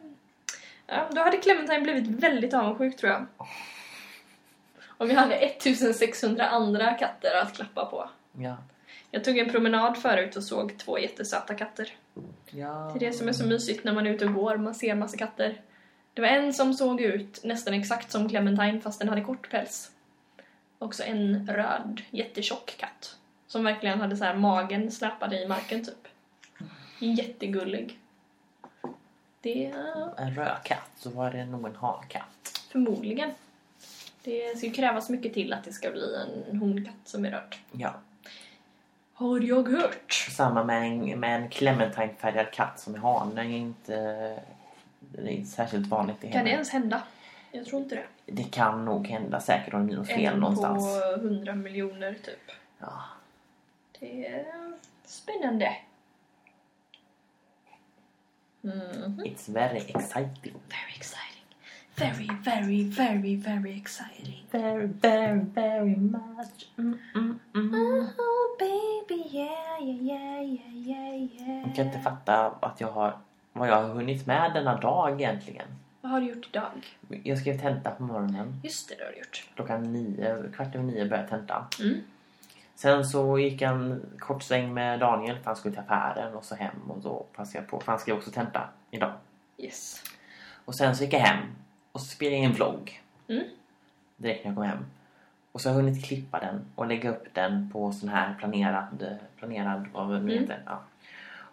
[0.87, 3.27] Ja, då hade Clementine blivit väldigt avundsjuk tror jag.
[5.05, 8.11] Om jag hade 1600 andra katter att klappa på.
[8.39, 8.57] Ja.
[9.11, 11.93] Jag tog en promenad förut och såg två jättesöta katter.
[12.51, 12.91] Ja.
[12.95, 14.95] Det är det som är så mysigt när man är ute och går, man ser
[14.95, 15.61] massa katter.
[16.15, 19.91] Det var en som såg ut nästan exakt som Clementine fast den hade kort päls.
[20.79, 23.17] Också en röd, jättetjock katt.
[23.47, 26.09] Som verkligen hade så här magen släpade i marken typ.
[26.99, 27.99] Jättegullig.
[29.41, 29.73] Det
[30.17, 32.61] En rödkatt, så var det nog en hankatt.
[32.73, 33.31] förmodligen.
[34.25, 36.17] Det ska krävas mycket till att det ska bli
[36.51, 37.55] en honkatt som är röd.
[37.73, 37.95] Ja.
[39.15, 40.13] Har jag hört?
[40.13, 43.35] Samma med en, med en clementine-färgad katt som är hane.
[43.35, 43.97] Det är inte,
[44.99, 47.03] det är inte särskilt vanligt i Kan det ens hända?
[47.53, 48.33] Jag tror inte det.
[48.33, 50.85] Det kan nog hända säkert om det är något fel en någonstans.
[50.85, 52.51] på 100 miljoner typ.
[52.79, 53.03] Ja.
[54.01, 54.45] Det är
[55.05, 55.77] spännande.
[58.61, 59.21] Mhm.
[59.25, 60.55] It's very exciting.
[60.69, 61.34] Very exciting.
[61.97, 64.45] Very, very, very, very exciting.
[64.51, 66.69] Very, very, very much.
[66.77, 68.09] Mm, mm, mm.
[68.19, 71.67] Oh baby, yeah, yeah, yeah, yeah, yeah.
[71.67, 73.19] Jag kan inte fatta att jag har,
[73.53, 75.67] vad jag har hunnit med denna dag egentligen.
[76.01, 76.97] Vad har du gjort idag?
[77.23, 78.61] Jag skrev tenta på morgonen.
[78.65, 79.49] Just det, det har du gjort.
[79.55, 81.65] Klockan nio, kvart över nio började tentan.
[81.81, 82.01] Mm.
[82.75, 86.45] Sen så gick jag en kort sväng med Daniel för han skulle till affären och
[86.45, 89.13] så hem och då passade jag på för han ska ju också tenta idag.
[89.59, 90.03] Yes.
[90.65, 91.39] Och sen så gick jag hem
[91.95, 93.45] och så spelade jag in en vlogg Mm.
[94.17, 94.87] direkt när jag kom hem.
[95.53, 99.19] Och så har jag hunnit klippa den och lägga upp den på sån här planerad,
[99.37, 100.43] planerad vad det nu Mm.
[100.43, 100.63] heter.
[100.67, 100.81] Ja.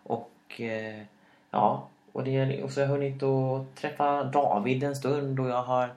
[0.03, 1.01] Och eh,
[1.51, 5.63] ja, och, det, och så har jag hunnit att träffa David en stund och jag
[5.63, 5.93] har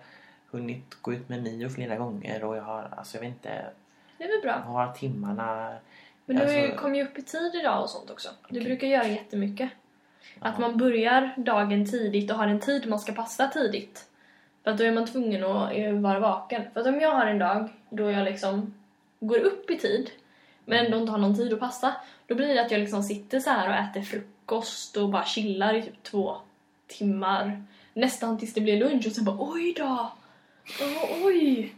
[0.51, 3.67] hunnit gå ut med Mio flera gånger och jag har, alltså jag vet inte,
[4.19, 4.53] Det är väl bra.
[4.73, 5.77] har timmarna
[6.27, 8.29] Men du Alltså- kom ju upp i tid idag och sånt också.
[8.49, 8.65] Du Okej.
[8.65, 9.71] brukar göra jättemycket.
[10.39, 14.09] Att man börjar dagen tidigt och har en tid man ska passa tidigt.
[14.65, 16.63] För att då är man tvungen att eh, vara vaken.
[16.73, 18.75] För att om jag har en dag då jag liksom
[19.21, 20.11] går upp i tid
[20.65, 21.95] men ändå inte har någon tid att passa.
[22.27, 25.75] Då blir det att jag liksom sitter så här och äter frukost och bara chillar
[25.75, 26.37] i typ två
[26.87, 27.63] timmar.
[27.95, 30.13] Nästan tills det blir lunch och sen bara oj då!
[30.81, 31.75] Åh, oj!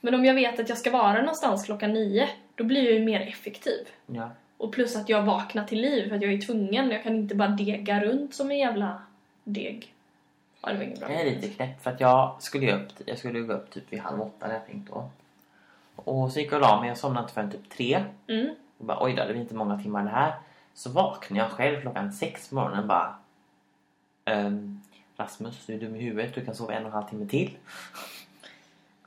[0.00, 3.04] Men om jag vet att jag ska vara någonstans klockan nio, då blir jag ju
[3.04, 3.88] mer effektiv.
[4.06, 4.30] Ja.
[4.56, 6.90] Och plus att jag vaknar till liv för att jag är tvungen.
[6.90, 9.02] Jag kan inte bara dega runt som en jävla
[9.44, 9.94] deg.
[10.60, 11.12] Ja, det var inget bra.
[11.12, 14.00] Jag är lite knäpp för att jag skulle upp, jag skulle gå upp typ vid
[14.00, 15.10] halv åtta hade jag tänkt då.
[15.96, 18.04] Och så gick jag och la mig, jag somnade inte förrän typ tre.
[18.28, 18.54] Mm.
[18.78, 20.34] Och bara oj då, det blir inte många timmar det här.
[20.74, 23.16] Så vaknade jag själv klockan sex på morgonen bara.
[24.24, 24.80] ehm,
[25.16, 27.56] Rasmus, du är dum i huvudet, du kan sova en och en halv timme till.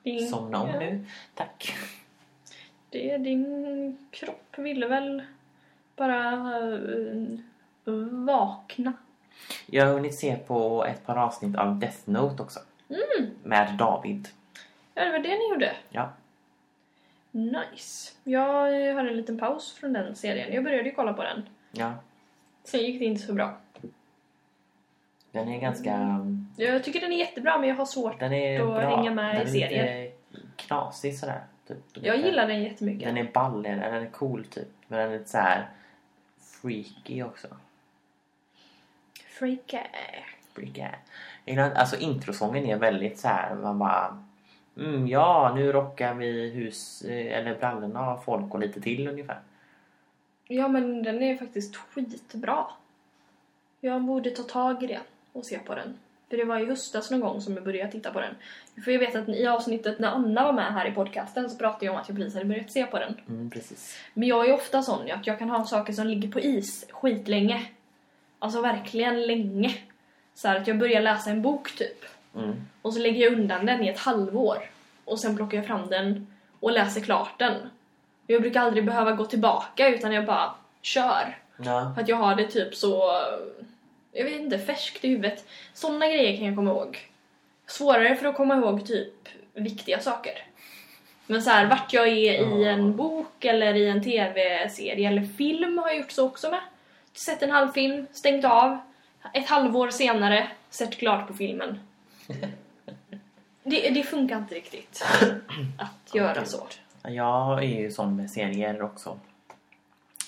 [0.03, 1.05] Din, Somna om ja, nu.
[1.33, 1.73] Tack.
[2.89, 5.23] Det, din kropp ville väl
[5.95, 6.31] bara
[7.85, 8.93] eh, vakna.
[9.73, 12.59] Jag har hunnit se på ett par avsnitt av Death Note också.
[12.89, 13.31] Mm.
[13.43, 14.27] Med David.
[14.93, 15.75] Ja, det var det ni gjorde.
[15.89, 16.09] Ja.
[17.31, 18.11] Nice.
[18.23, 20.53] Jag hade en liten paus från den serien.
[20.53, 21.49] Jag började ju kolla på den.
[21.71, 21.93] Ja.
[22.63, 23.57] Sen gick det inte så bra.
[25.31, 25.93] Den är ganska...
[25.93, 26.47] Mm.
[26.57, 28.19] Jag tycker den är jättebra men jag har svårt.
[28.19, 28.95] Den är Då bra.
[28.95, 30.03] hänga med i den är serien.
[30.03, 30.15] lite
[30.55, 31.41] knasig sådär.
[31.67, 31.77] Typ.
[31.93, 33.07] Jag Lite- gillar den jättemycket.
[33.07, 34.67] Den är ball, den den är cool typ.
[34.87, 35.69] Men den är lite så här
[36.61, 37.47] freaky också.
[39.41, 39.77] Freaky.
[40.53, 40.83] Freaky.
[41.75, 43.55] Alltså introsången är väldigt så här.
[43.55, 44.23] Man bara...
[44.77, 49.39] Mm, ja, nu rockar vi hus eh, eller brallorna av folk och lite till ungefär.
[50.47, 52.65] Ja men den är faktiskt skitbra.
[53.79, 54.99] Jag borde ta tag i det
[55.33, 55.97] och se på den.
[56.29, 58.35] För det var i höstas någon gång som jag började titta på den.
[58.83, 61.85] För jag vet att i avsnittet när Anna var med här i podcasten så pratade
[61.85, 63.21] jag om att jag precis hade börjat se på den.
[63.29, 63.97] Mm, precis.
[64.13, 67.67] Men jag är ofta sån att jag kan ha saker som ligger på is skitlänge.
[68.41, 69.75] Alltså verkligen länge.
[70.33, 72.05] Så här att jag börjar läsa en bok typ.
[72.35, 72.67] Mm.
[72.81, 74.57] Och så lägger jag undan den i ett halvår.
[75.05, 76.27] Och sen plockar jag fram den
[76.59, 77.69] och läser klart den.
[78.27, 81.37] Jag brukar aldrig behöva gå tillbaka utan jag bara kör.
[81.57, 81.91] Ja.
[81.95, 83.21] För att jag har det typ så,
[84.11, 85.45] jag vet inte, färskt i huvudet.
[85.73, 86.99] Sådana grejer kan jag komma ihåg.
[87.67, 90.33] Svårare för att komma ihåg typ viktiga saker.
[91.27, 95.77] Men så här, vart jag är i en bok eller i en tv-serie eller film
[95.77, 96.61] har jag gjort så också med.
[97.13, 98.77] Sett en halvfilm, stängt av.
[99.33, 101.79] Ett halvår senare, sett klart på filmen.
[103.63, 105.05] Det, det funkar inte riktigt
[105.77, 106.67] att göra så.
[107.03, 109.19] Jag är ju sån med serier också.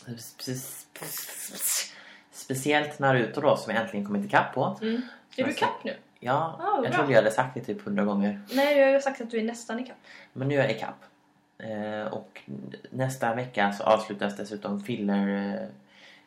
[0.06, 1.92] Spe-
[2.32, 4.78] Speciellt Naruto då som jag äntligen kommit ikapp på.
[4.82, 5.02] Mm.
[5.38, 5.96] Är du kapp nu?
[6.20, 6.92] Ja, Ah, jag bra.
[6.92, 8.42] trodde jag hade sagt det typ hundra gånger.
[8.54, 9.98] Nej, jag har ju sagt att du är nästan ikapp.
[10.34, 11.04] Men nu är jag ikapp.
[11.58, 12.42] Eh, och
[12.90, 15.70] nästa vecka så avslutas dessutom filler...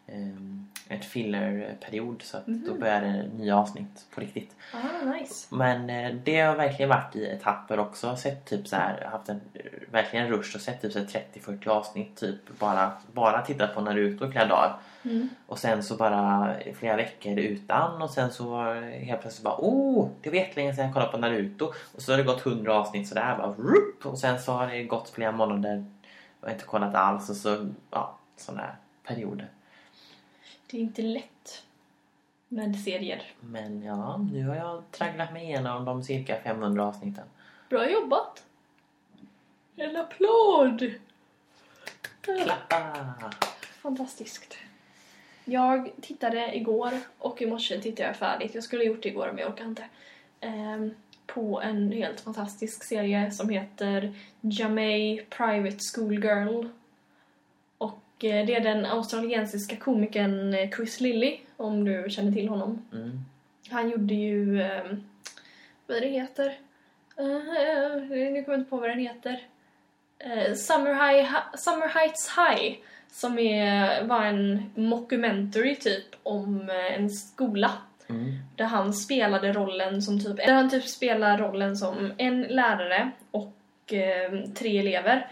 [0.07, 0.29] Eh,
[0.89, 2.81] ett fillerperiod så att då Mhm.
[2.81, 4.57] börjar det nya avsnitt på riktigt.
[4.75, 5.55] Ah, nice.
[5.55, 8.17] Men eh, det har verkligen varit i etapper också.
[8.17, 9.41] Sett typ så här, haft en
[9.91, 14.27] verkligen rush och sett typ så här 30-40 avsnitt typ bara, bara tittat på Naruto
[14.27, 14.77] i flera dagar.
[15.05, 15.29] Mm.
[15.47, 19.57] Och sen så bara flera veckor utan och sen så var det helt plötsligt bara
[19.59, 21.73] oh, det var jättelänge sedan jag kollade på Naruto.
[21.95, 24.83] Och så har det gått 100 avsnitt sådär bara rup, och sen så har det
[24.83, 25.85] gått flera månader
[26.41, 28.75] och jag har inte kollat alls och så ja, sådana här
[29.07, 29.49] perioder.
[30.67, 31.65] Det är inte lätt
[32.49, 33.23] med serier.
[33.41, 37.25] Men ja, nu har jag tragglat mig igenom de cirka 500 avsnitten.
[37.69, 38.45] Bra jobbat!
[39.77, 40.95] En applåd!
[42.21, 43.15] Klappa!
[43.83, 44.57] Fantastiskt.
[45.45, 48.55] Jag tittade igår och i morse tittade jag färdigt.
[48.55, 49.85] Jag skulle ha gjort det igår men jag orkar inte.
[50.41, 50.95] Ehm,
[51.27, 56.67] på en helt fantastisk serie som heter Jamay Private School Girl.
[58.21, 62.87] Eh, det är den australiensiska komikern eh, Chris Lilly, om du känner till honom.
[62.93, 63.21] Mm.
[63.71, 64.63] Han gjorde ju...
[64.63, 64.85] Eh,
[65.87, 66.59] vad det heter?
[67.17, 67.25] Eh,
[68.09, 69.41] nu kommer jag inte på vad den heter.
[70.19, 72.77] Eh, Summer, High, Summer Heights High.
[73.11, 77.73] Som är, var en mockumentary typ om en skola.
[78.09, 78.33] Mm.
[78.57, 80.37] Där han spelade rollen som typ...
[80.37, 85.27] Där han typ spelar rollen som en lärare och eh, tre elever.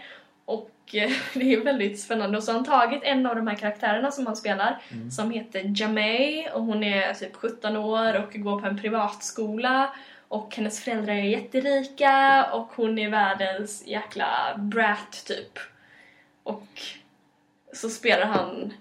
[0.45, 0.71] Och
[1.33, 2.37] det är väldigt spännande.
[2.37, 5.11] Och så har han tagit en av de här karaktärerna som han spelar Mm.
[5.11, 9.95] som heter Jamay och hon är typ 17 år och går på en privatskola
[10.27, 15.59] och hennes föräldrar är jätterika och hon är världens jäkla brat typ.
[16.43, 16.67] Och
[17.73, 18.73] så spelar han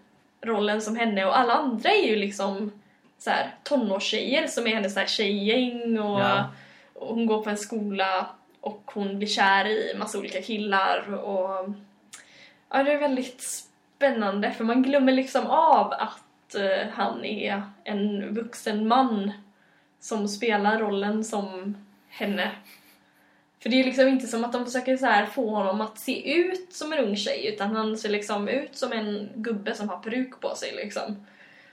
[0.43, 2.73] rollen som henne och alla andra är ju liksom
[3.19, 6.45] så här tonårstjejer som är hennes så här tjejgäng och, Ja.
[6.95, 8.27] och hon går på en skola
[8.61, 11.69] och hon blir kär i massa olika killar och
[12.75, 18.35] ja, det är väldigt spännande för man glömmer liksom av att eh, han är en
[18.35, 19.33] vuxen man
[20.01, 21.77] som spelar rollen som
[22.09, 22.51] henne.
[23.63, 26.35] För det är liksom inte som att de försöker så här få honom att se
[26.35, 29.99] ut som en ung tjej utan han ser liksom ut som en gubbe som har
[29.99, 31.27] peruk på sig liksom.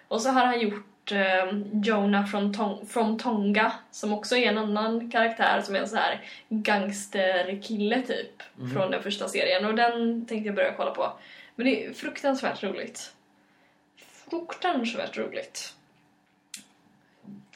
[0.07, 1.51] Och så har han gjort eh,
[1.83, 5.95] Jonah från, Tong- from Tonga som också är en annan karaktär som är en så
[5.95, 8.71] här gangsterkille typ Mm.
[8.73, 11.13] från den första serien och den tänkte jag börja kolla på.
[11.55, 13.13] Men det är fruktansvärt roligt.
[14.29, 15.73] Fruktansvärt roligt.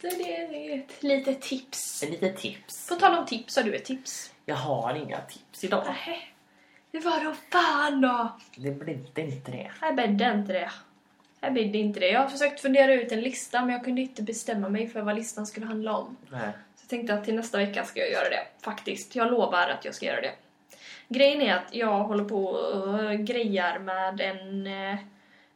[0.02, 2.04] Det är ett litet tips.
[2.04, 2.90] Ett litet tips.
[2.90, 4.32] På tal om tips, har du ett tips?
[4.46, 5.84] Jag har inga tips idag.
[5.86, 6.18] Nähä.
[6.92, 8.38] Det var då fan då!
[8.56, 9.72] Det blir inte det.
[9.82, 10.72] Här bäddade inte det.
[11.46, 12.08] Här bäddade inte det.
[12.08, 15.16] Jag har försökt fundera ut en lista men jag kunde inte bestämma mig för vad
[15.16, 16.18] listan skulle handla om.
[16.30, 16.42] Nej.
[16.76, 18.48] Så jag tänkte att till nästa vecka ska jag göra det.
[18.62, 19.16] Faktiskt.
[19.16, 20.32] Jag lovar att jag ska göra det.
[21.08, 24.98] Grejen är att jag håller på och grejar med en eh,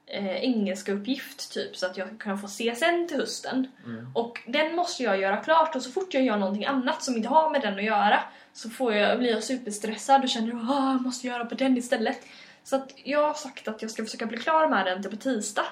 [0.05, 3.71] eh, engelska uppgift typ så att jag kan få CSN till hösten.
[3.85, 4.11] Mm.
[4.15, 7.29] Och den måste jag göra klart och så fort jag gör någonting annat som inte
[7.29, 8.19] har med den att göra
[8.53, 12.19] så får jag, blir jag superstressad och känner att jag måste göra på den istället.
[12.63, 15.17] Så att jag har sagt att jag ska försöka bli klar med den till på
[15.17, 15.65] tisdag.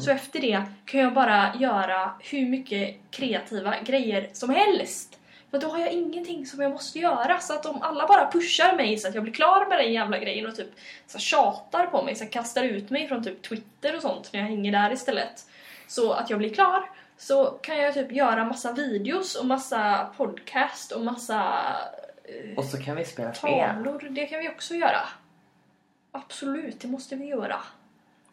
[0.00, 5.18] Så efter det kan jag bara göra hur mycket kreativa grejer som helst.
[5.50, 7.40] För då har jag ingenting som jag måste göra.
[7.40, 10.18] Så att om alla bara pushar mig så att jag blir klar med den jävla
[10.18, 10.68] grejen och typ
[11.06, 14.46] så tjatar på mig, så kastar ut mig från typ Twitter och sånt när jag
[14.46, 15.46] hänger där istället.
[15.88, 16.90] Så att jag blir klar.
[17.18, 21.52] Så kan jag typ göra massa videos och massa podcast och massa
[22.24, 23.50] eh, Och så kan vi spela spel.
[23.50, 24.08] tavlor.
[24.10, 25.00] Det kan vi också göra.
[26.12, 27.60] Absolut, det måste vi göra.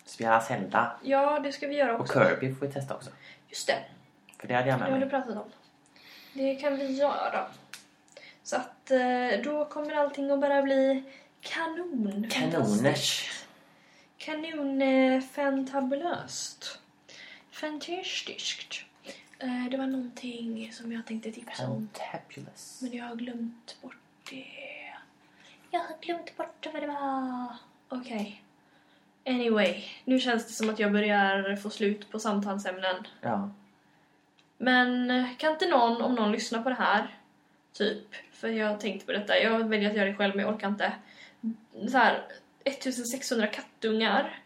[0.05, 0.99] Spela Zelda.
[1.03, 2.13] Ja, det ska vi göra Och också.
[2.19, 3.09] Kirby får vi testa också.
[3.49, 3.83] Just det,
[4.39, 5.09] För det hade jag det med har du mig.
[5.09, 5.51] pratat om.
[6.33, 7.47] Det kan vi göra.
[8.43, 11.03] Så att eh, då kommer allting att bara bli
[11.41, 12.27] kanon.
[12.31, 13.31] Kanoners.
[14.17, 16.79] Kanon eh, fantabulöst.
[17.51, 18.83] Fantastiskt.
[19.39, 21.89] Eh, det var någonting som jag tänkte tipsa om.
[21.93, 22.79] Fantabulous.
[22.81, 23.95] Men jag har glömt bort
[24.29, 24.45] det.
[25.71, 27.55] Jag har glömt bort vad det var.
[27.89, 28.43] Okej.
[29.25, 33.08] Anyway, nu känns det som att jag börjar få slut på samtalsämnen.
[33.21, 33.49] Ja.
[34.58, 37.17] Men eh, kan inte någon, om någon lyssnar på det här,
[37.73, 40.56] typ, för jag har tänkt på detta, jag väljer att göra det själv men jag
[40.56, 40.93] orkar inte.
[41.91, 42.21] Så här,
[42.63, 44.39] 1600 kattungar.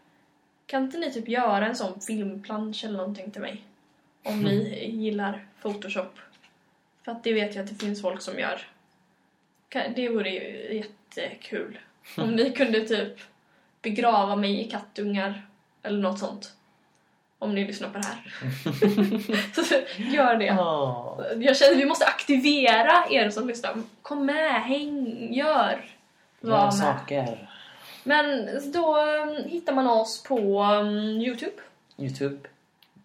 [0.66, 3.64] Kan inte ni typ göra en sån filmplansch eller någonting till mig?
[4.22, 6.18] Om ni gillar Photoshop.
[7.02, 8.66] För att det vet jag att det finns folk som gör.
[9.96, 11.78] Det vore ju jättekul.
[12.16, 13.20] Om ni kunde typ
[13.84, 15.46] begrava mig i kattungar
[15.82, 16.52] eller något sånt.
[17.38, 18.22] Om ni lyssnar på det här.
[19.64, 20.56] Så Gör det.
[20.60, 21.22] Åh.
[21.38, 23.74] Jag känner att vi måste aktivera er som lyssnar.
[24.02, 25.84] Kom med, häng, gör.
[26.40, 26.74] Var med.
[26.74, 27.50] saker.
[28.04, 31.56] Men då um, hittar man oss på um, Youtube
[31.96, 32.48] Youtube.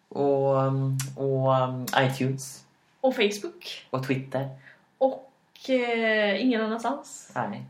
[0.10, 2.64] Och, um, och um, iTunes.
[3.02, 3.88] och Facebook.
[3.90, 4.50] Och Twitter.
[4.98, 7.32] Och eh, ingen annanstans.
[7.36, 7.64] Nej.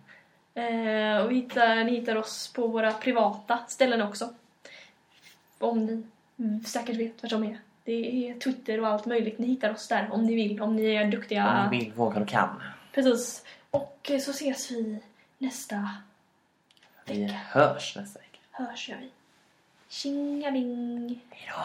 [0.59, 4.33] Eh, och vi hittar, ni hittar oss på våra privata ställen också.
[5.57, 6.03] Om ni
[6.39, 7.59] mm, säkert vet vad de är.
[7.83, 9.39] Det är Twitter och allt möjligt.
[9.39, 10.61] Ni hittar oss där om ni vill.
[10.61, 11.63] Om ni är duktiga.
[11.63, 12.61] Om ni vill, vågar och kan.
[12.93, 13.43] Precis.
[13.71, 14.99] Och eh, så ses vi
[15.37, 15.89] nästa
[17.05, 18.39] Vi hörs nästa vecka.
[18.51, 19.09] hörs gör vi.
[19.89, 21.19] Tjingaling!
[21.29, 21.55] Hejdå!